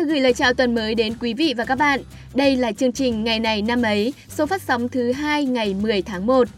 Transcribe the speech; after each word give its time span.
được 0.00 0.06
gửi 0.06 0.20
lời 0.20 0.32
chào 0.32 0.54
tuần 0.54 0.74
mới 0.74 0.94
đến 0.94 1.12
quý 1.20 1.34
vị 1.34 1.54
và 1.56 1.64
các 1.64 1.78
bạn. 1.78 2.00
Đây 2.34 2.56
là 2.56 2.72
chương 2.72 2.92
trình 2.92 3.24
Ngày 3.24 3.40
này 3.40 3.62
năm 3.62 3.82
ấy, 3.82 4.14
số 4.28 4.46
phát 4.46 4.62
sóng 4.62 4.88
thứ 4.88 5.12
hai 5.12 5.44
ngày 5.44 5.74
10 5.74 6.02
tháng 6.02 6.26
1. 6.26 6.48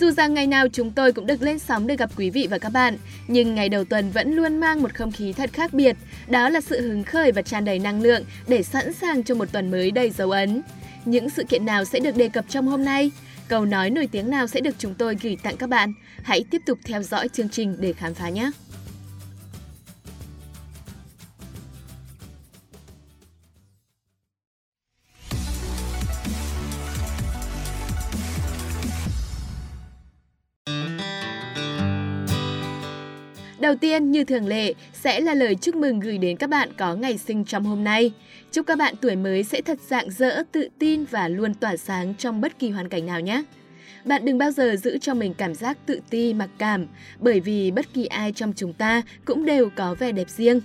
Dù 0.00 0.10
rằng 0.10 0.34
ngày 0.34 0.46
nào 0.46 0.66
chúng 0.72 0.90
tôi 0.90 1.12
cũng 1.12 1.26
được 1.26 1.42
lên 1.42 1.58
sóng 1.58 1.86
để 1.86 1.96
gặp 1.96 2.10
quý 2.16 2.30
vị 2.30 2.46
và 2.50 2.58
các 2.58 2.72
bạn, 2.72 2.96
nhưng 3.28 3.54
ngày 3.54 3.68
đầu 3.68 3.84
tuần 3.84 4.10
vẫn 4.10 4.32
luôn 4.32 4.60
mang 4.60 4.82
một 4.82 4.94
không 4.94 5.12
khí 5.12 5.32
thật 5.32 5.50
khác 5.52 5.74
biệt. 5.74 5.96
Đó 6.28 6.48
là 6.48 6.60
sự 6.60 6.80
hứng 6.80 7.04
khởi 7.04 7.32
và 7.32 7.42
tràn 7.42 7.64
đầy 7.64 7.78
năng 7.78 8.02
lượng 8.02 8.24
để 8.48 8.62
sẵn 8.62 8.92
sàng 8.92 9.22
cho 9.22 9.34
một 9.34 9.52
tuần 9.52 9.70
mới 9.70 9.90
đầy 9.90 10.10
dấu 10.10 10.30
ấn. 10.30 10.62
Những 11.04 11.30
sự 11.30 11.44
kiện 11.44 11.66
nào 11.66 11.84
sẽ 11.84 11.98
được 11.98 12.16
đề 12.16 12.28
cập 12.28 12.44
trong 12.48 12.66
hôm 12.66 12.84
nay? 12.84 13.10
Câu 13.48 13.64
nói 13.64 13.90
nổi 13.90 14.08
tiếng 14.12 14.30
nào 14.30 14.46
sẽ 14.46 14.60
được 14.60 14.74
chúng 14.78 14.94
tôi 14.94 15.16
gửi 15.22 15.36
tặng 15.42 15.56
các 15.56 15.68
bạn? 15.68 15.92
Hãy 16.22 16.44
tiếp 16.50 16.62
tục 16.66 16.78
theo 16.84 17.02
dõi 17.02 17.28
chương 17.28 17.48
trình 17.48 17.76
để 17.78 17.92
khám 17.92 18.14
phá 18.14 18.28
nhé! 18.28 18.50
Đầu 33.66 33.74
tiên, 33.74 34.10
như 34.10 34.24
thường 34.24 34.46
lệ, 34.46 34.74
sẽ 34.92 35.20
là 35.20 35.34
lời 35.34 35.54
chúc 35.54 35.74
mừng 35.74 36.00
gửi 36.00 36.18
đến 36.18 36.36
các 36.36 36.50
bạn 36.50 36.68
có 36.78 36.94
ngày 36.94 37.18
sinh 37.18 37.44
trong 37.44 37.64
hôm 37.64 37.84
nay. 37.84 38.12
Chúc 38.52 38.66
các 38.66 38.78
bạn 38.78 38.94
tuổi 39.00 39.16
mới 39.16 39.44
sẽ 39.44 39.60
thật 39.60 39.78
dạng 39.88 40.10
dỡ, 40.10 40.42
tự 40.52 40.68
tin 40.78 41.04
và 41.04 41.28
luôn 41.28 41.54
tỏa 41.54 41.76
sáng 41.76 42.14
trong 42.14 42.40
bất 42.40 42.58
kỳ 42.58 42.70
hoàn 42.70 42.88
cảnh 42.88 43.06
nào 43.06 43.20
nhé. 43.20 43.42
Bạn 44.04 44.24
đừng 44.24 44.38
bao 44.38 44.50
giờ 44.50 44.76
giữ 44.76 44.98
cho 44.98 45.14
mình 45.14 45.34
cảm 45.34 45.54
giác 45.54 45.78
tự 45.86 46.00
ti, 46.10 46.34
mặc 46.34 46.50
cảm, 46.58 46.86
bởi 47.20 47.40
vì 47.40 47.70
bất 47.70 47.94
kỳ 47.94 48.06
ai 48.06 48.32
trong 48.32 48.52
chúng 48.56 48.72
ta 48.72 49.02
cũng 49.24 49.44
đều 49.44 49.70
có 49.76 49.94
vẻ 49.98 50.12
đẹp 50.12 50.30
riêng. 50.30 50.60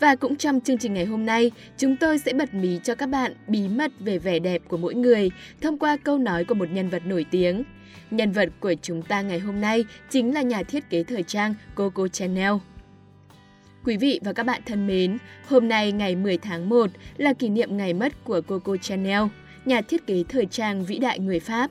Và 0.00 0.16
cũng 0.16 0.36
trong 0.36 0.60
chương 0.60 0.78
trình 0.78 0.94
ngày 0.94 1.04
hôm 1.04 1.26
nay, 1.26 1.50
chúng 1.78 1.96
tôi 1.96 2.18
sẽ 2.18 2.32
bật 2.32 2.54
mí 2.54 2.80
cho 2.84 2.94
các 2.94 3.06
bạn 3.06 3.32
bí 3.46 3.68
mật 3.68 3.92
về 4.00 4.18
vẻ 4.18 4.38
đẹp 4.38 4.62
của 4.68 4.76
mỗi 4.76 4.94
người 4.94 5.30
thông 5.60 5.78
qua 5.78 5.96
câu 5.96 6.18
nói 6.18 6.44
của 6.44 6.54
một 6.54 6.68
nhân 6.72 6.88
vật 6.88 7.06
nổi 7.06 7.26
tiếng. 7.30 7.62
Nhân 8.10 8.32
vật 8.32 8.48
của 8.60 8.74
chúng 8.82 9.02
ta 9.02 9.22
ngày 9.22 9.38
hôm 9.38 9.60
nay 9.60 9.84
chính 10.10 10.34
là 10.34 10.42
nhà 10.42 10.62
thiết 10.62 10.90
kế 10.90 11.04
thời 11.04 11.22
trang 11.22 11.54
Coco 11.74 12.08
Chanel. 12.08 12.52
Quý 13.84 13.96
vị 13.96 14.20
và 14.24 14.32
các 14.32 14.42
bạn 14.46 14.62
thân 14.66 14.86
mến, 14.86 15.18
hôm 15.48 15.68
nay 15.68 15.92
ngày 15.92 16.16
10 16.16 16.38
tháng 16.38 16.68
1 16.68 16.90
là 17.16 17.32
kỷ 17.32 17.48
niệm 17.48 17.76
ngày 17.76 17.94
mất 17.94 18.24
của 18.24 18.40
Coco 18.40 18.76
Chanel, 18.76 19.22
nhà 19.64 19.80
thiết 19.80 20.06
kế 20.06 20.24
thời 20.28 20.46
trang 20.46 20.84
vĩ 20.84 20.98
đại 20.98 21.18
người 21.18 21.40
Pháp. 21.40 21.70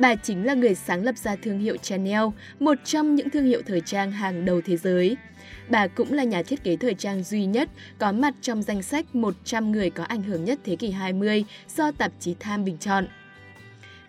Bà 0.00 0.14
chính 0.14 0.46
là 0.46 0.54
người 0.54 0.74
sáng 0.74 1.04
lập 1.04 1.18
ra 1.18 1.36
thương 1.36 1.58
hiệu 1.58 1.76
Chanel, 1.76 2.22
một 2.60 2.74
trong 2.84 3.14
những 3.14 3.30
thương 3.30 3.44
hiệu 3.44 3.62
thời 3.66 3.80
trang 3.80 4.12
hàng 4.12 4.44
đầu 4.44 4.60
thế 4.64 4.76
giới. 4.76 5.16
Bà 5.68 5.86
cũng 5.86 6.12
là 6.12 6.24
nhà 6.24 6.42
thiết 6.42 6.64
kế 6.64 6.76
thời 6.76 6.94
trang 6.94 7.22
duy 7.22 7.46
nhất 7.46 7.68
có 7.98 8.12
mặt 8.12 8.34
trong 8.40 8.62
danh 8.62 8.82
sách 8.82 9.14
100 9.14 9.72
người 9.72 9.90
có 9.90 10.04
ảnh 10.04 10.22
hưởng 10.22 10.44
nhất 10.44 10.58
thế 10.64 10.76
kỷ 10.76 10.90
20 10.90 11.44
do 11.76 11.90
tạp 11.92 12.12
chí 12.20 12.34
Time 12.34 12.62
bình 12.62 12.78
chọn. 12.78 13.06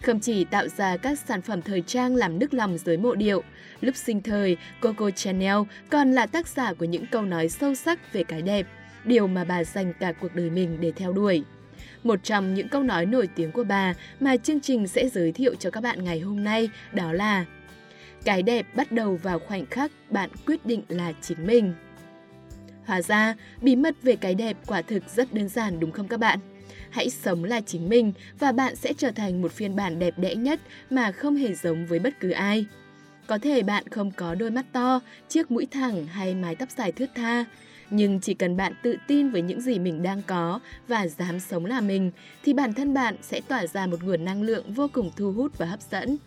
Không 0.02 0.20
chỉ 0.20 0.46
tạo 0.46 0.68
ra 0.68 0.98
các 0.98 1.20
sản 1.20 1.42
phẩm 1.42 1.62
thời 1.62 1.82
trang 1.82 2.16
làm 2.16 2.40
nức 2.40 2.54
lòng 2.54 2.78
giới 2.78 2.98
mộ 2.98 3.16
điệu, 3.16 3.44
lúc 3.82 3.96
sinh 3.96 4.22
thời, 4.22 4.58
Coco 4.82 5.12
Chanel 5.12 5.58
còn 5.90 6.12
là 6.12 6.26
tác 6.26 6.48
giả 6.48 6.74
của 6.74 6.86
những 6.86 7.06
câu 7.12 7.22
nói 7.22 7.50
sâu 7.50 7.76
sắc 7.76 8.14
về 8.14 8.24
cái 8.24 8.42
đẹp, 8.42 8.68
điều 9.06 9.28
mà 9.28 9.44
bà 9.44 9.64
dành 9.64 9.94
cả 10.00 10.12
cuộc 10.12 10.36
đời 10.36 10.50
mình 10.50 10.78
để 10.82 10.92
theo 10.92 11.14
đuổi. 11.14 11.44
Một 12.04 12.24
trong 12.24 12.54
những 12.54 12.68
câu 12.68 12.84
nói 12.84 13.06
nổi 13.06 13.30
tiếng 13.36 13.52
của 13.52 13.64
bà 13.64 13.94
mà 14.20 14.38
chương 14.38 14.60
trình 14.60 14.88
sẽ 14.88 15.10
giới 15.10 15.32
thiệu 15.32 15.56
cho 15.56 15.70
các 15.70 15.82
bạn 15.82 16.04
ngày 16.04 16.20
hôm 16.20 16.44
nay 16.44 16.70
đó 16.94 17.14
là 17.14 17.46
Cái 18.24 18.44
đẹp 18.44 18.66
bắt 18.76 18.92
đầu 18.92 19.16
vào 19.16 19.40
khoảnh 19.40 19.66
khắc 19.66 19.92
bạn 20.10 20.30
quyết 20.46 20.66
định 20.66 20.82
là 20.88 21.14
chính 21.22 21.48
mình. 21.48 21.74
Hóa 22.86 23.02
ra, 23.02 23.36
bí 23.62 23.76
mật 23.76 23.96
về 24.02 24.16
cái 24.16 24.36
đẹp 24.36 24.58
quả 24.68 24.82
thực 24.82 25.04
rất 25.16 25.34
đơn 25.34 25.50
giản 25.50 25.80
đúng 25.80 25.92
không 25.92 26.08
các 26.08 26.20
bạn? 26.20 26.40
Hãy 26.90 27.10
sống 27.10 27.44
là 27.44 27.62
chính 27.62 27.90
mình 27.90 28.14
và 28.40 28.52
bạn 28.52 28.76
sẽ 28.76 28.94
trở 28.94 29.12
thành 29.12 29.42
một 29.42 29.52
phiên 29.52 29.76
bản 29.76 30.00
đẹp 30.00 30.14
đẽ 30.18 30.36
nhất 30.36 30.60
mà 30.90 31.12
không 31.12 31.36
hề 31.36 31.54
giống 31.54 31.86
với 31.86 32.00
bất 32.00 32.20
cứ 32.20 32.32
ai. 32.32 32.66
Có 33.28 33.38
thể 33.38 33.64
bạn 33.64 33.88
không 33.88 34.12
có 34.12 34.36
đôi 34.36 34.52
mắt 34.52 34.66
to, 34.72 35.00
chiếc 35.28 35.52
mũi 35.52 35.68
thẳng 35.72 36.06
hay 36.06 36.36
mái 36.36 36.56
tóc 36.56 36.70
dài 36.78 36.92
thướt 36.92 37.10
tha, 37.16 37.46
nhưng 37.92 38.20
chỉ 38.20 38.34
cần 38.34 38.58
bạn 38.58 38.74
tự 38.82 38.96
tin 39.08 39.30
với 39.30 39.42
những 39.42 39.62
gì 39.62 39.80
mình 39.80 40.04
đang 40.04 40.22
có 40.28 40.60
và 40.88 41.08
dám 41.08 41.40
sống 41.40 41.66
là 41.66 41.82
mình, 41.82 42.12
thì 42.44 42.54
bản 42.54 42.74
thân 42.74 42.94
bạn 42.94 43.16
sẽ 43.22 43.42
tỏa 43.48 43.68
ra 43.68 43.88
một 43.88 44.04
nguồn 44.04 44.26
năng 44.26 44.42
lượng 44.42 44.74
vô 44.74 44.88
cùng 44.94 45.12
thu 45.16 45.32
hút 45.32 45.58
và 45.58 45.66
hấp 45.66 45.80
dẫn. 45.92 46.18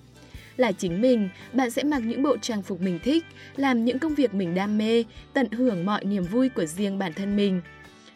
Là 0.57 0.73
chính 0.73 1.01
mình, 1.01 1.29
bạn 1.53 1.71
sẽ 1.71 1.83
mặc 1.83 2.03
những 2.05 2.23
bộ 2.23 2.37
trang 2.37 2.63
phục 2.63 2.81
mình 2.81 2.99
thích, 3.03 3.25
làm 3.57 3.85
những 3.85 3.99
công 3.99 4.15
việc 4.15 4.35
mình 4.35 4.55
đam 4.55 4.79
mê, 4.79 5.05
tận 5.33 5.51
hưởng 5.51 5.87
mọi 5.87 6.05
niềm 6.05 6.23
vui 6.23 6.49
của 6.49 6.65
riêng 6.67 6.99
bản 6.99 7.13
thân 7.13 7.37
mình. 7.37 7.61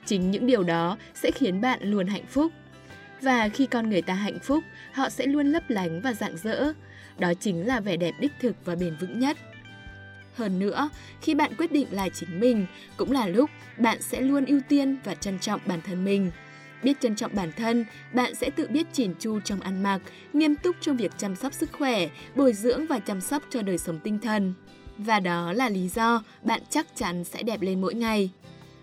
Chính 0.07 0.31
những 0.31 0.47
điều 0.47 0.63
đó 0.63 0.99
sẽ 1.15 1.31
khiến 1.31 1.61
bạn 1.61 1.79
luôn 1.83 2.07
hạnh 2.07 2.27
phúc. 2.29 2.53
Và 3.23 3.49
khi 3.49 3.67
con 3.67 3.91
người 3.91 4.03
ta 4.03 4.15
hạnh 4.15 4.39
phúc, 4.43 4.65
họ 4.93 5.09
sẽ 5.09 5.27
luôn 5.27 5.47
lấp 5.47 5.63
lánh 5.71 6.01
và 6.01 6.13
rạng 6.13 6.37
rỡ. 6.37 6.73
Đó 7.19 7.33
chính 7.41 7.67
là 7.67 7.81
vẻ 7.81 7.97
đẹp 7.97 8.15
đích 8.21 8.33
thực 8.41 8.57
và 8.65 8.75
bền 8.75 8.97
vững 9.01 9.19
nhất. 9.19 9.37
Hơn 10.38 10.59
nữa, 10.59 10.91
khi 11.21 11.34
bạn 11.34 11.53
quyết 11.59 11.72
định 11.72 11.87
là 11.91 12.09
chính 12.09 12.41
mình, 12.41 12.66
cũng 12.97 13.12
là 13.12 13.26
lúc 13.26 13.50
bạn 13.78 14.03
sẽ 14.03 14.21
luôn 14.21 14.44
ưu 14.44 14.60
tiên 14.69 14.97
và 15.04 15.15
trân 15.15 15.38
trọng 15.38 15.60
bản 15.66 15.81
thân 15.87 16.04
mình. 16.04 16.31
Biết 16.82 17.00
trân 17.00 17.16
trọng 17.16 17.34
bản 17.34 17.53
thân, 17.53 17.84
bạn 18.15 18.34
sẽ 18.34 18.50
tự 18.50 18.66
biết 18.66 18.87
chỉn 18.93 19.15
chu 19.19 19.41
trong 19.41 19.60
ăn 19.60 19.82
mặc, 19.82 20.00
nghiêm 20.32 20.54
túc 20.54 20.76
trong 20.81 20.97
việc 20.97 21.12
chăm 21.19 21.37
sóc 21.37 21.54
sức 21.54 21.72
khỏe, 21.72 22.09
bồi 22.34 22.53
dưỡng 22.53 22.87
và 22.87 22.99
chăm 22.99 23.21
sóc 23.21 23.43
cho 23.50 23.62
đời 23.62 23.78
sống 23.78 23.99
tinh 24.04 24.19
thần. 24.19 24.54
Và 24.99 25.21
đó 25.21 25.53
là 25.53 25.69
lý 25.69 25.88
do 25.88 26.22
bạn 26.43 26.60
chắc 26.70 26.87
chắn 26.97 27.25
sẽ 27.25 27.43
đẹp 27.43 27.62
lên 27.62 27.81
mỗi 27.81 27.94
ngày. 27.94 28.31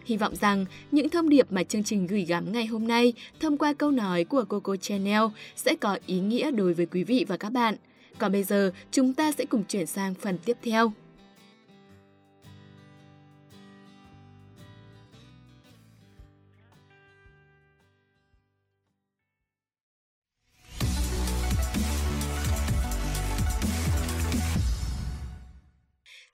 Hy 0.05 0.17
vọng 0.17 0.35
rằng 0.35 0.65
những 0.91 1.09
thông 1.09 1.29
điệp 1.29 1.51
mà 1.51 1.63
chương 1.63 1.83
trình 1.83 2.07
gửi 2.07 2.21
gắm 2.21 2.51
ngày 2.51 2.65
hôm 2.65 2.87
nay 2.87 3.13
thông 3.39 3.57
qua 3.57 3.73
câu 3.73 3.91
nói 3.91 4.23
của 4.23 4.45
Coco 4.49 4.75
Chanel 4.75 5.23
sẽ 5.55 5.75
có 5.75 5.97
ý 6.05 6.19
nghĩa 6.19 6.51
đối 6.51 6.73
với 6.73 6.85
quý 6.85 7.03
vị 7.03 7.25
và 7.27 7.37
các 7.37 7.49
bạn. 7.49 7.75
Còn 8.17 8.31
bây 8.31 8.43
giờ, 8.43 8.71
chúng 8.91 9.13
ta 9.13 9.31
sẽ 9.31 9.45
cùng 9.45 9.63
chuyển 9.63 9.85
sang 9.85 10.13
phần 10.13 10.37
tiếp 10.45 10.57
theo. 10.63 10.91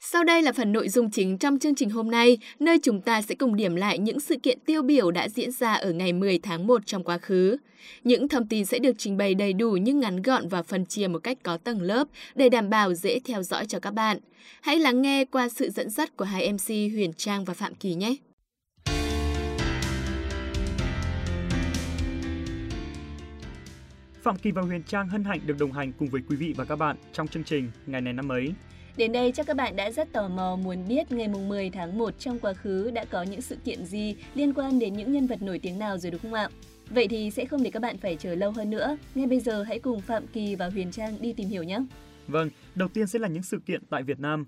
Sau 0.04 0.24
đây 0.24 0.42
là 0.42 0.52
phần 0.52 0.72
nội 0.72 0.90
dung 0.90 1.12
chính 1.12 1.38
trong 1.38 1.60
chương 1.60 1.76
trình 1.76 1.90
hôm 1.90 2.12
nay, 2.12 2.38
nơi 2.60 2.80
chúng 2.84 3.02
ta 3.02 3.22
sẽ 3.22 3.36
cùng 3.36 3.56
điểm 3.56 3.76
lại 3.76 4.00
những 4.00 4.20
sự 4.20 4.38
kiện 4.44 4.60
tiêu 4.66 4.82
biểu 4.82 5.12
đã 5.12 5.30
diễn 5.30 5.52
ra 5.52 5.74
ở 5.74 5.92
ngày 5.92 6.14
10 6.14 6.40
tháng 6.40 6.68
1 6.68 6.82
trong 6.86 7.04
quá 7.04 7.18
khứ. 7.18 7.58
Những 8.04 8.28
thông 8.28 8.48
tin 8.48 8.66
sẽ 8.66 8.80
được 8.80 8.92
trình 8.98 9.18
bày 9.18 9.36
đầy 9.36 9.54
đủ 9.54 9.72
nhưng 9.72 10.00
ngắn 10.00 10.22
gọn 10.22 10.48
và 10.48 10.64
phân 10.64 10.86
chia 10.86 11.08
một 11.08 11.20
cách 11.20 11.38
có 11.44 11.58
tầng 11.58 11.82
lớp 11.82 12.08
để 12.36 12.50
đảm 12.50 12.70
bảo 12.70 12.94
dễ 12.94 13.20
theo 13.20 13.44
dõi 13.44 13.66
cho 13.66 13.80
các 13.80 13.92
bạn. 13.92 14.18
Hãy 14.62 14.80
lắng 14.80 15.02
nghe 15.02 15.26
qua 15.26 15.50
sự 15.50 15.70
dẫn 15.70 15.90
dắt 15.90 16.18
của 16.18 16.26
hai 16.26 16.54
MC 16.54 16.68
Huyền 16.68 17.14
Trang 17.18 17.46
và 17.46 17.54
Phạm 17.54 17.76
Kỳ 17.76 17.94
nhé. 17.94 18.16
Phạm 24.22 24.36
Kỳ 24.36 24.52
và 24.52 24.62
Huyền 24.62 24.84
Trang 24.84 25.08
hân 25.10 25.24
hạnh 25.24 25.40
được 25.46 25.56
đồng 25.60 25.72
hành 25.72 25.94
cùng 26.00 26.08
với 26.08 26.22
quý 26.30 26.36
vị 26.36 26.54
và 26.58 26.66
các 26.66 26.76
bạn 26.76 26.96
trong 27.14 27.28
chương 27.28 27.44
trình 27.44 27.72
Ngày 27.86 28.02
này 28.02 28.14
năm 28.14 28.32
ấy 28.32 28.54
Đến 28.98 29.12
đây 29.12 29.32
chắc 29.32 29.46
các 29.46 29.58
bạn 29.58 29.76
đã 29.76 29.92
rất 29.92 30.14
tò 30.14 30.28
mò 30.28 30.56
muốn 30.64 30.88
biết 30.88 31.12
ngày 31.12 31.28
mùng 31.28 31.50
10 31.50 31.70
tháng 31.70 31.98
1 31.98 32.20
trong 32.20 32.40
quá 32.40 32.54
khứ 32.54 32.92
đã 32.92 33.06
có 33.06 33.24
những 33.24 33.42
sự 33.42 33.56
kiện 33.56 33.86
gì 33.86 34.16
liên 34.36 34.54
quan 34.54 34.80
đến 34.80 34.94
những 34.94 35.12
nhân 35.12 35.28
vật 35.28 35.42
nổi 35.42 35.60
tiếng 35.60 35.80
nào 35.80 35.98
rồi 35.98 36.12
đúng 36.12 36.22
không 36.22 36.34
ạ? 36.34 36.50
Vậy 36.90 37.08
thì 37.08 37.32
sẽ 37.32 37.46
không 37.46 37.64
để 37.64 37.72
các 37.72 37.82
bạn 37.82 37.98
phải 37.98 38.16
chờ 38.16 38.36
lâu 38.36 38.52
hơn 38.52 38.70
nữa. 38.70 38.98
Ngay 39.16 39.28
bây 39.28 39.40
giờ 39.40 39.64
hãy 39.64 39.80
cùng 39.80 40.02
Phạm 40.02 40.28
Kỳ 40.28 40.56
và 40.56 40.70
Huyền 40.70 40.92
Trang 40.92 41.18
đi 41.22 41.34
tìm 41.34 41.50
hiểu 41.50 41.64
nhé. 41.64 41.80
Vâng, 42.28 42.50
đầu 42.76 42.88
tiên 42.88 43.08
sẽ 43.08 43.20
là 43.20 43.28
những 43.28 43.44
sự 43.44 43.60
kiện 43.66 43.82
tại 43.90 44.04
Việt 44.04 44.20
Nam. 44.20 44.46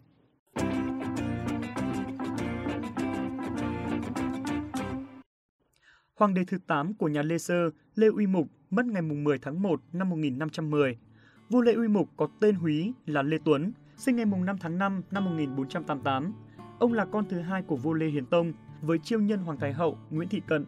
Hoàng 6.15 6.33
đế 6.33 6.41
thứ 6.47 6.57
8 6.67 6.93
của 6.93 7.07
nhà 7.07 7.21
Lê 7.21 7.37
Sơ, 7.37 7.69
Lê 7.95 8.07
Uy 8.07 8.27
Mục, 8.27 8.47
mất 8.69 8.85
ngày 8.85 9.01
10 9.01 9.37
tháng 9.37 9.61
1 9.61 9.81
năm 9.93 10.09
1510. 10.09 10.97
Vua 11.49 11.61
Lê 11.61 11.73
Uy 11.73 11.87
Mục 11.87 12.09
có 12.17 12.27
tên 12.39 12.55
húy 12.55 12.93
là 13.05 13.21
Lê 13.21 13.37
Tuấn, 13.45 13.71
sinh 13.97 14.15
ngày 14.15 14.25
5 14.25 14.57
tháng 14.59 14.77
5 14.77 15.01
năm 15.11 15.25
1488. 15.25 16.33
Ông 16.79 16.93
là 16.93 17.05
con 17.05 17.25
thứ 17.29 17.39
hai 17.39 17.61
của 17.61 17.75
vua 17.75 17.93
Lê 17.93 18.05
Hiền 18.05 18.25
Tông 18.25 18.53
với 18.81 18.97
chiêu 18.97 19.19
nhân 19.19 19.39
Hoàng 19.39 19.57
Thái 19.57 19.73
Hậu 19.73 19.97
Nguyễn 20.09 20.29
Thị 20.29 20.41
Cận. 20.47 20.65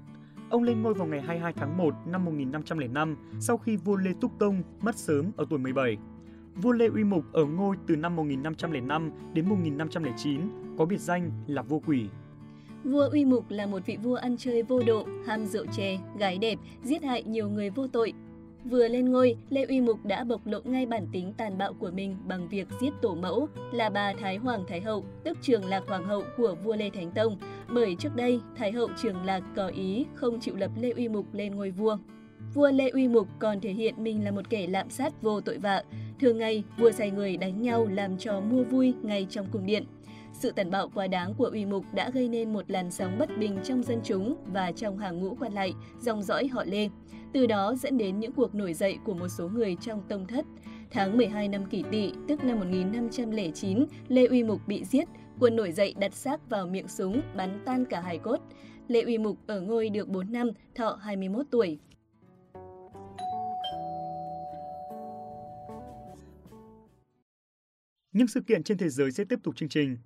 Ông 0.49 0.63
lên 0.63 0.81
ngôi 0.81 0.93
vào 0.93 1.07
ngày 1.07 1.21
22 1.21 1.53
tháng 1.53 1.77
1 1.77 1.93
năm 2.05 2.25
1505 2.25 3.17
sau 3.39 3.57
khi 3.57 3.77
vua 3.77 3.95
Lê 3.95 4.13
Túc 4.21 4.39
Tông 4.39 4.63
mất 4.81 4.95
sớm 4.95 5.31
ở 5.37 5.45
tuổi 5.49 5.59
17. 5.59 5.97
Vua 6.55 6.71
Lê 6.71 6.87
Uy 6.87 7.03
Mục 7.03 7.23
ở 7.33 7.45
ngôi 7.45 7.75
từ 7.87 7.95
năm 7.95 8.15
1505 8.15 9.11
đến 9.33 9.49
1509, 9.49 10.41
có 10.77 10.85
biệt 10.85 10.99
danh 10.99 11.31
là 11.47 11.61
vua 11.61 11.79
quỷ. 11.79 12.07
Vua 12.83 13.09
Uy 13.11 13.25
Mục 13.25 13.45
là 13.49 13.65
một 13.65 13.85
vị 13.85 13.97
vua 14.03 14.15
ăn 14.15 14.37
chơi 14.37 14.63
vô 14.63 14.81
độ, 14.87 15.05
ham 15.25 15.45
rượu 15.45 15.65
chè, 15.65 15.99
gái 16.19 16.37
đẹp, 16.37 16.59
giết 16.83 17.03
hại 17.03 17.23
nhiều 17.23 17.49
người 17.49 17.69
vô 17.69 17.87
tội. 17.87 18.13
Vừa 18.69 18.87
lên 18.87 19.11
ngôi, 19.11 19.35
Lê 19.49 19.63
Uy 19.63 19.81
Mục 19.81 20.05
đã 20.05 20.23
bộc 20.23 20.47
lộ 20.47 20.59
ngay 20.63 20.85
bản 20.85 21.07
tính 21.11 21.33
tàn 21.37 21.57
bạo 21.57 21.73
của 21.73 21.91
mình 21.91 22.17
bằng 22.27 22.47
việc 22.49 22.67
giết 22.81 22.89
tổ 23.01 23.15
mẫu 23.15 23.47
là 23.71 23.89
bà 23.89 24.13
Thái 24.13 24.37
Hoàng 24.37 24.63
Thái 24.67 24.81
Hậu, 24.81 25.03
tức 25.23 25.37
Trường 25.41 25.65
Lạc 25.65 25.83
Hoàng 25.87 26.05
hậu 26.05 26.23
của 26.37 26.55
vua 26.63 26.75
Lê 26.75 26.89
Thánh 26.89 27.11
Tông, 27.11 27.37
bởi 27.73 27.95
trước 27.99 28.15
đây 28.15 28.39
Thái 28.55 28.71
Hậu 28.71 28.89
Trường 29.01 29.25
Lạc 29.25 29.43
có 29.55 29.67
ý 29.67 30.05
không 30.15 30.39
chịu 30.39 30.55
lập 30.55 30.71
Lê 30.81 30.91
Uy 30.91 31.07
Mục 31.07 31.25
lên 31.33 31.55
ngôi 31.55 31.71
vua. 31.71 31.97
Vua 32.53 32.71
Lê 32.71 32.89
Uy 32.89 33.07
Mục 33.07 33.27
còn 33.39 33.61
thể 33.61 33.71
hiện 33.71 33.93
mình 33.97 34.23
là 34.23 34.31
một 34.31 34.49
kẻ 34.49 34.67
lạm 34.67 34.89
sát 34.89 35.21
vô 35.21 35.41
tội 35.41 35.57
vạ. 35.57 35.83
Thường 36.19 36.37
ngày, 36.37 36.63
vua 36.77 36.91
sai 36.91 37.11
người 37.11 37.37
đánh 37.37 37.61
nhau 37.61 37.87
làm 37.91 38.17
trò 38.17 38.39
mua 38.39 38.63
vui 38.63 38.93
ngay 39.01 39.27
trong 39.29 39.47
cung 39.51 39.65
điện. 39.65 39.83
Sự 40.39 40.51
tàn 40.51 40.71
bạo 40.71 40.89
quá 40.93 41.07
đáng 41.07 41.33
của 41.37 41.45
Uy 41.45 41.65
Mục 41.65 41.85
đã 41.93 42.09
gây 42.09 42.29
nên 42.29 42.53
một 42.53 42.71
làn 42.71 42.91
sóng 42.91 43.17
bất 43.19 43.29
bình 43.37 43.59
trong 43.63 43.83
dân 43.83 43.99
chúng 44.03 44.35
và 44.53 44.71
trong 44.71 44.97
hàng 44.97 45.19
ngũ 45.19 45.35
quan 45.39 45.53
lại, 45.53 45.73
dòng 46.01 46.23
dõi 46.23 46.47
họ 46.47 46.63
Lê. 46.65 46.89
Từ 47.33 47.47
đó 47.47 47.75
dẫn 47.75 47.97
đến 47.97 48.19
những 48.19 48.31
cuộc 48.31 48.55
nổi 48.55 48.73
dậy 48.73 48.97
của 49.05 49.13
một 49.13 49.27
số 49.27 49.49
người 49.49 49.75
trong 49.81 50.03
tông 50.09 50.27
thất. 50.27 50.45
Tháng 50.91 51.17
12 51.17 51.47
năm 51.47 51.65
kỷ 51.65 51.83
tỵ, 51.91 52.11
tức 52.27 52.43
năm 52.43 52.59
1509, 52.59 53.85
Lê 54.07 54.25
Uy 54.25 54.43
Mục 54.43 54.61
bị 54.67 54.83
giết, 54.83 55.07
quân 55.39 55.55
nổi 55.55 55.71
dậy 55.71 55.95
đặt 55.99 56.13
xác 56.13 56.49
vào 56.49 56.67
miệng 56.67 56.87
súng, 56.87 57.21
bắn 57.35 57.61
tan 57.65 57.85
cả 57.85 58.01
hài 58.01 58.17
cốt. 58.17 58.39
Lê 58.87 59.01
Uy 59.01 59.17
Mục 59.17 59.37
ở 59.47 59.61
ngôi 59.61 59.89
được 59.89 60.07
4 60.07 60.31
năm, 60.31 60.49
thọ 60.75 60.99
21 61.01 61.45
tuổi. 61.51 61.79
Những 68.11 68.27
sự 68.27 68.41
kiện 68.41 68.63
trên 68.63 68.77
thế 68.77 68.89
giới 68.89 69.11
sẽ 69.11 69.23
tiếp 69.23 69.39
tục 69.43 69.55
chương 69.55 69.69
trình. 69.69 69.97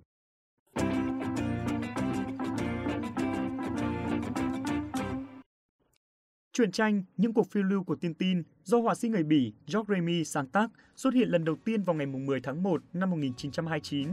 Truyện 6.60 6.72
tranh 6.72 7.02
Những 7.16 7.32
cuộc 7.32 7.50
phiêu 7.50 7.62
lưu 7.62 7.82
của 7.82 7.94
tiên 7.94 8.14
tin 8.14 8.42
do 8.64 8.78
họa 8.78 8.94
sĩ 8.94 9.08
người 9.08 9.22
Bỉ 9.22 9.52
Georges 9.66 9.88
Remy 9.88 10.24
sáng 10.24 10.46
tác 10.46 10.70
xuất 10.96 11.14
hiện 11.14 11.28
lần 11.28 11.44
đầu 11.44 11.56
tiên 11.64 11.82
vào 11.82 11.96
ngày 11.96 12.06
10 12.06 12.40
tháng 12.40 12.62
1 12.62 12.82
năm 12.92 13.10
1929. 13.10 14.08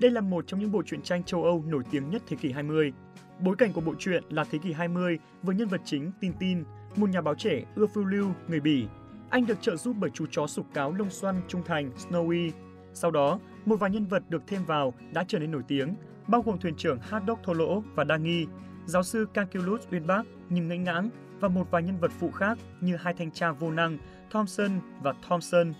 Đây 0.00 0.10
là 0.10 0.20
một 0.20 0.46
trong 0.46 0.60
những 0.60 0.72
bộ 0.72 0.82
truyện 0.82 1.02
tranh 1.02 1.24
châu 1.24 1.44
Âu 1.44 1.64
nổi 1.66 1.82
tiếng 1.90 2.10
nhất 2.10 2.22
thế 2.26 2.36
kỷ 2.36 2.52
20. 2.52 2.92
Bối 3.40 3.56
cảnh 3.58 3.72
của 3.72 3.80
bộ 3.80 3.94
truyện 3.98 4.24
là 4.30 4.44
thế 4.44 4.58
kỷ 4.58 4.72
20 4.72 5.18
với 5.42 5.56
nhân 5.56 5.68
vật 5.68 5.80
chính 5.84 6.12
Tintin, 6.20 6.64
một 6.96 7.10
nhà 7.10 7.20
báo 7.20 7.34
trẻ 7.34 7.62
ưa 7.74 7.86
phiêu 7.86 8.04
lưu 8.04 8.28
người 8.48 8.60
Bỉ. 8.60 8.86
Anh 9.30 9.46
được 9.46 9.58
trợ 9.60 9.76
giúp 9.76 9.96
bởi 10.00 10.10
chú 10.14 10.26
chó 10.30 10.46
sục 10.46 10.74
cáo 10.74 10.92
lông 10.92 11.10
xoăn 11.10 11.40
trung 11.48 11.62
thành 11.66 11.90
Snowy. 11.96 12.50
Sau 12.94 13.10
đó, 13.10 13.40
một 13.64 13.76
vài 13.76 13.90
nhân 13.90 14.06
vật 14.06 14.22
được 14.30 14.42
thêm 14.46 14.64
vào 14.64 14.94
đã 15.12 15.24
trở 15.28 15.38
nên 15.38 15.50
nổi 15.50 15.62
tiếng, 15.68 15.94
bao 16.26 16.42
gồm 16.42 16.58
thuyền 16.58 16.74
trưởng 16.76 16.98
Haddock 16.98 17.42
Thô 17.42 17.52
Lỗ 17.52 17.82
và 17.94 18.04
Đa 18.04 18.16
Nghi, 18.16 18.46
giáo 18.86 19.02
sư 19.02 19.26
Calculus 19.34 19.80
Uyên 19.90 20.06
Bác 20.06 20.22
nhưng 20.50 20.68
ngẫy 20.68 20.78
ngãng 20.78 21.10
và 21.40 21.48
một 21.48 21.70
vài 21.70 21.82
nhân 21.82 21.98
vật 22.00 22.10
phụ 22.18 22.30
khác 22.30 22.58
như 22.80 22.96
hai 22.96 23.14
thanh 23.14 23.30
tra 23.30 23.52
vô 23.52 23.70
năng 23.70 23.98
Thompson 24.30 24.70
và 25.02 25.14
Thompson. 25.28 25.72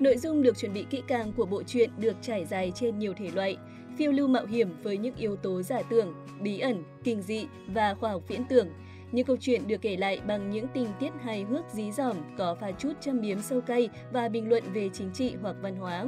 Nội 0.00 0.16
dung 0.16 0.42
được 0.42 0.58
chuẩn 0.58 0.72
bị 0.72 0.86
kỹ 0.90 1.02
càng 1.08 1.32
của 1.32 1.46
bộ 1.46 1.62
truyện 1.62 1.90
được 1.98 2.16
trải 2.22 2.44
dài 2.44 2.72
trên 2.74 2.98
nhiều 2.98 3.12
thể 3.16 3.30
loại, 3.34 3.56
phiêu 3.98 4.12
lưu 4.12 4.28
mạo 4.28 4.46
hiểm 4.46 4.68
với 4.82 4.98
những 4.98 5.14
yếu 5.16 5.36
tố 5.36 5.62
giả 5.62 5.82
tưởng, 5.90 6.14
bí 6.40 6.58
ẩn, 6.58 6.82
kinh 7.04 7.22
dị 7.22 7.46
và 7.66 7.94
khoa 7.94 8.10
học 8.10 8.22
viễn 8.28 8.44
tưởng. 8.48 8.68
Những 9.12 9.26
câu 9.26 9.36
chuyện 9.40 9.68
được 9.68 9.82
kể 9.82 9.96
lại 9.96 10.20
bằng 10.26 10.50
những 10.50 10.66
tình 10.74 10.88
tiết 11.00 11.10
hài 11.22 11.44
hước 11.44 11.64
dí 11.72 11.92
dỏm, 11.92 12.16
có 12.38 12.54
pha 12.54 12.70
chút 12.72 12.92
châm 13.00 13.20
biếm 13.20 13.40
sâu 13.40 13.60
cay 13.60 13.88
và 14.12 14.28
bình 14.28 14.48
luận 14.48 14.62
về 14.72 14.90
chính 14.92 15.10
trị 15.10 15.34
hoặc 15.42 15.56
văn 15.62 15.76
hóa. 15.76 16.06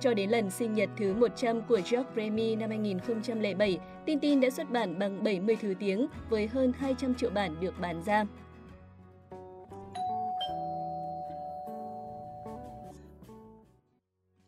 Cho 0.00 0.14
đến 0.14 0.30
lần 0.30 0.50
sinh 0.50 0.74
nhật 0.74 0.90
thứ 0.96 1.14
100 1.14 1.62
của 1.62 1.80
George 1.90 2.10
Remy 2.16 2.56
năm 2.56 2.70
2007, 2.70 3.78
Tintin 4.06 4.40
đã 4.40 4.50
xuất 4.50 4.70
bản 4.70 4.98
bằng 4.98 5.24
70 5.24 5.56
thứ 5.60 5.74
tiếng 5.78 6.06
với 6.30 6.46
hơn 6.46 6.72
200 6.78 7.14
triệu 7.14 7.30
bản 7.30 7.60
được 7.60 7.80
bán 7.80 8.02
ra. 8.02 8.24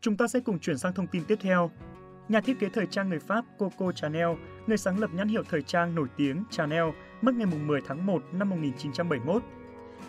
Chúng 0.00 0.16
ta 0.16 0.28
sẽ 0.28 0.40
cùng 0.40 0.58
chuyển 0.58 0.78
sang 0.78 0.92
thông 0.92 1.06
tin 1.06 1.24
tiếp 1.24 1.38
theo. 1.40 1.70
Nhà 2.28 2.40
thiết 2.40 2.58
kế 2.60 2.68
thời 2.68 2.86
trang 2.86 3.08
người 3.08 3.18
Pháp 3.18 3.44
Coco 3.58 3.92
Chanel, 3.92 4.28
người 4.66 4.76
sáng 4.76 4.98
lập 4.98 5.10
nhãn 5.14 5.28
hiệu 5.28 5.42
thời 5.50 5.62
trang 5.62 5.94
nổi 5.94 6.08
tiếng 6.16 6.44
Chanel, 6.50 6.84
mất 7.22 7.34
ngày 7.34 7.46
10 7.46 7.80
tháng 7.86 8.06
1 8.06 8.22
năm 8.32 8.50
1971. 8.50 9.42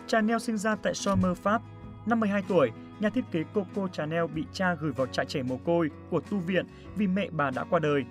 Chanel 0.06 0.38
sinh 0.38 0.58
ra 0.58 0.76
tại 0.76 0.94
Somme, 0.94 1.34
Pháp. 1.34 1.62
Năm 2.06 2.20
12 2.20 2.42
tuổi, 2.48 2.70
nhà 3.02 3.08
thiết 3.08 3.24
kế 3.30 3.42
Coco 3.54 3.88
Chanel 3.88 4.26
bị 4.34 4.44
cha 4.52 4.74
gửi 4.74 4.92
vào 4.92 5.06
trại 5.06 5.26
trẻ 5.26 5.42
mồ 5.42 5.56
côi 5.56 5.90
của 6.10 6.20
tu 6.20 6.38
viện 6.38 6.66
vì 6.96 7.06
mẹ 7.06 7.28
bà 7.30 7.50
đã 7.50 7.64
qua 7.64 7.78
đời. 7.78 8.04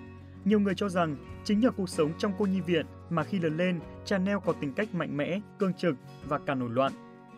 Nhiều 0.44 0.60
người 0.60 0.74
cho 0.74 0.88
rằng 0.88 1.16
chính 1.44 1.60
nhờ 1.60 1.70
cuộc 1.70 1.88
sống 1.88 2.12
trong 2.18 2.32
cô 2.38 2.46
nhi 2.46 2.60
viện 2.60 2.86
mà 3.10 3.24
khi 3.24 3.38
lớn 3.38 3.56
lên, 3.56 3.80
Chanel 4.04 4.36
có 4.44 4.52
tính 4.52 4.72
cách 4.72 4.94
mạnh 4.94 5.16
mẽ, 5.16 5.40
cương 5.58 5.74
trực 5.74 5.96
và 6.28 6.38
cả 6.38 6.54
nổi 6.54 6.70
loạn. 6.70 6.92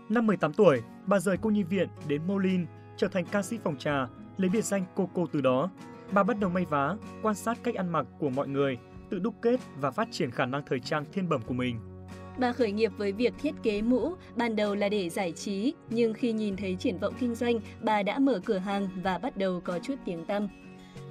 Năm 0.08 0.26
18 0.26 0.52
tuổi, 0.52 0.82
bà 1.06 1.18
rời 1.18 1.36
cô 1.42 1.50
nhi 1.50 1.62
viện 1.62 1.88
đến 2.08 2.22
Molin, 2.26 2.66
trở 2.96 3.08
thành 3.08 3.24
ca 3.24 3.42
sĩ 3.42 3.58
phòng 3.64 3.76
trà, 3.76 4.06
lấy 4.36 4.50
biệt 4.50 4.64
danh 4.64 4.84
Coco 4.94 5.22
từ 5.32 5.40
đó. 5.40 5.70
Bà 6.12 6.22
bắt 6.22 6.40
đầu 6.40 6.50
may 6.50 6.64
vá, 6.64 6.96
quan 7.22 7.34
sát 7.34 7.58
cách 7.62 7.74
ăn 7.74 7.88
mặc 7.88 8.06
của 8.18 8.30
mọi 8.30 8.48
người, 8.48 8.78
tự 9.10 9.18
đúc 9.18 9.34
kết 9.42 9.60
và 9.80 9.90
phát 9.90 10.08
triển 10.10 10.30
khả 10.30 10.46
năng 10.46 10.62
thời 10.66 10.80
trang 10.80 11.04
thiên 11.12 11.28
bẩm 11.28 11.40
của 11.46 11.54
mình. 11.54 11.93
Bà 12.38 12.52
khởi 12.52 12.72
nghiệp 12.72 12.92
với 12.96 13.12
việc 13.12 13.34
thiết 13.42 13.54
kế 13.62 13.82
mũ, 13.82 14.12
ban 14.36 14.56
đầu 14.56 14.74
là 14.74 14.88
để 14.88 15.08
giải 15.08 15.32
trí, 15.32 15.74
nhưng 15.90 16.14
khi 16.14 16.32
nhìn 16.32 16.56
thấy 16.56 16.76
triển 16.78 16.98
vọng 16.98 17.14
kinh 17.20 17.34
doanh, 17.34 17.60
bà 17.80 18.02
đã 18.02 18.18
mở 18.18 18.40
cửa 18.44 18.58
hàng 18.58 18.88
và 19.02 19.18
bắt 19.18 19.36
đầu 19.36 19.60
có 19.64 19.78
chút 19.78 19.94
tiếng 20.04 20.24
tăm. 20.24 20.48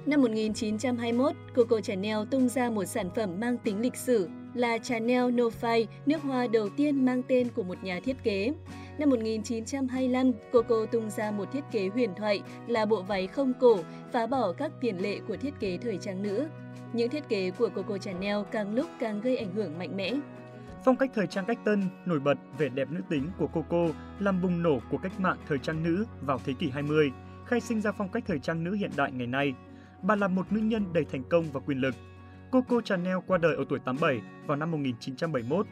Năm 0.06 0.22
1921, 0.22 1.32
Coco 1.56 1.80
Chanel 1.80 2.18
tung 2.30 2.48
ra 2.48 2.70
một 2.70 2.84
sản 2.84 3.10
phẩm 3.14 3.40
mang 3.40 3.58
tính 3.58 3.80
lịch 3.80 3.96
sử 3.96 4.28
là 4.54 4.78
Chanel 4.78 5.30
No 5.30 5.44
Fai, 5.60 5.86
nước 6.06 6.22
hoa 6.22 6.46
đầu 6.46 6.68
tiên 6.68 7.04
mang 7.04 7.22
tên 7.28 7.48
của 7.54 7.62
một 7.62 7.84
nhà 7.84 8.00
thiết 8.04 8.16
kế. 8.22 8.52
Năm 8.98 9.10
1925, 9.10 10.32
Coco 10.52 10.86
tung 10.86 11.10
ra 11.10 11.30
một 11.30 11.52
thiết 11.52 11.64
kế 11.72 11.88
huyền 11.88 12.10
thoại 12.16 12.42
là 12.66 12.86
bộ 12.86 13.02
váy 13.02 13.26
không 13.26 13.52
cổ, 13.60 13.78
phá 14.12 14.26
bỏ 14.26 14.52
các 14.52 14.72
tiền 14.80 15.02
lệ 15.02 15.18
của 15.28 15.36
thiết 15.36 15.54
kế 15.60 15.78
thời 15.82 15.98
trang 15.98 16.22
nữ. 16.22 16.46
Những 16.92 17.10
thiết 17.10 17.28
kế 17.28 17.50
của 17.50 17.68
Coco 17.74 17.98
Chanel 17.98 18.36
càng 18.50 18.74
lúc 18.74 18.86
càng 19.00 19.20
gây 19.20 19.36
ảnh 19.36 19.54
hưởng 19.54 19.78
mạnh 19.78 19.96
mẽ. 19.96 20.14
Phong 20.84 20.96
cách 20.96 21.10
thời 21.14 21.26
trang 21.26 21.44
cách 21.44 21.58
tân, 21.64 21.82
nổi 22.06 22.20
bật 22.20 22.38
vẻ 22.58 22.68
đẹp 22.68 22.90
nữ 22.90 23.00
tính 23.08 23.28
của 23.38 23.46
Coco 23.46 23.88
làm 24.18 24.42
bùng 24.42 24.62
nổ 24.62 24.78
của 24.90 24.98
cách 24.98 25.20
mạng 25.20 25.36
thời 25.48 25.58
trang 25.58 25.82
nữ 25.82 26.04
vào 26.20 26.40
thế 26.44 26.52
kỷ 26.52 26.70
20, 26.70 27.12
khai 27.46 27.60
sinh 27.60 27.80
ra 27.80 27.92
phong 27.92 28.08
cách 28.08 28.24
thời 28.26 28.38
trang 28.38 28.64
nữ 28.64 28.72
hiện 28.74 28.90
đại 28.96 29.12
ngày 29.12 29.26
nay. 29.26 29.54
Bà 30.02 30.16
là 30.16 30.28
một 30.28 30.52
nữ 30.52 30.60
nhân 30.60 30.92
đầy 30.92 31.04
thành 31.04 31.24
công 31.30 31.44
và 31.52 31.60
quyền 31.60 31.78
lực. 31.78 31.94
Coco 32.50 32.80
Chanel 32.80 33.16
qua 33.26 33.38
đời 33.38 33.56
ở 33.56 33.64
tuổi 33.68 33.78
87 33.78 34.20
vào 34.46 34.56
năm 34.56 34.70
1971. 34.70 35.66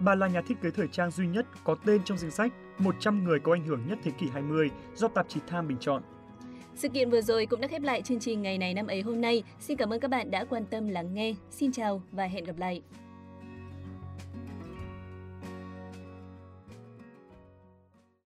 Bà 0.00 0.14
là 0.14 0.28
nhà 0.28 0.40
thiết 0.40 0.60
kế 0.62 0.70
thời 0.70 0.88
trang 0.88 1.10
duy 1.10 1.26
nhất 1.26 1.46
có 1.64 1.76
tên 1.86 2.00
trong 2.04 2.18
danh 2.18 2.30
sách 2.30 2.52
100 2.78 3.24
người 3.24 3.38
có 3.38 3.52
ảnh 3.52 3.64
hưởng 3.64 3.80
nhất 3.88 3.98
thế 4.02 4.10
kỷ 4.18 4.28
20 4.28 4.70
do 4.94 5.08
tạp 5.08 5.28
chí 5.28 5.40
Time 5.50 5.62
bình 5.62 5.78
chọn. 5.80 6.02
Sự 6.74 6.88
kiện 6.88 7.10
vừa 7.10 7.20
rồi 7.20 7.46
cũng 7.46 7.60
đã 7.60 7.68
khép 7.68 7.82
lại 7.82 8.02
chương 8.02 8.20
trình 8.20 8.42
ngày 8.42 8.58
này 8.58 8.74
năm 8.74 8.86
ấy 8.86 9.02
hôm 9.02 9.20
nay. 9.20 9.42
Xin 9.60 9.76
cảm 9.76 9.92
ơn 9.92 10.00
các 10.00 10.08
bạn 10.10 10.30
đã 10.30 10.44
quan 10.44 10.64
tâm 10.66 10.88
lắng 10.88 11.14
nghe. 11.14 11.34
Xin 11.50 11.72
chào 11.72 12.02
và 12.12 12.24
hẹn 12.24 12.44
gặp 12.44 12.58
lại. 12.58 12.82